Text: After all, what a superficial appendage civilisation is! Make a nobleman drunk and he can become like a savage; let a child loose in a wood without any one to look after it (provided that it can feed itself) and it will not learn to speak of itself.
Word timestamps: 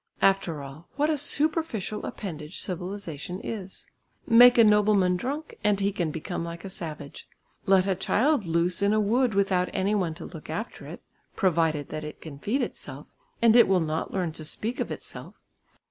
After 0.23 0.63
all, 0.63 0.87
what 0.95 1.11
a 1.11 1.15
superficial 1.19 2.07
appendage 2.07 2.59
civilisation 2.59 3.39
is! 3.39 3.85
Make 4.25 4.57
a 4.57 4.63
nobleman 4.63 5.15
drunk 5.15 5.59
and 5.63 5.79
he 5.79 5.91
can 5.91 6.09
become 6.09 6.43
like 6.43 6.65
a 6.65 6.71
savage; 6.71 7.27
let 7.67 7.85
a 7.85 7.93
child 7.93 8.43
loose 8.47 8.81
in 8.81 8.93
a 8.93 8.99
wood 8.99 9.35
without 9.35 9.69
any 9.73 9.93
one 9.93 10.15
to 10.15 10.25
look 10.25 10.49
after 10.49 10.87
it 10.87 11.03
(provided 11.35 11.89
that 11.89 12.03
it 12.03 12.19
can 12.19 12.39
feed 12.39 12.63
itself) 12.63 13.05
and 13.43 13.55
it 13.55 13.67
will 13.67 13.79
not 13.79 14.11
learn 14.11 14.31
to 14.31 14.43
speak 14.43 14.79
of 14.79 14.89
itself. 14.89 15.35